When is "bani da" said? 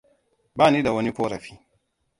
0.55-0.93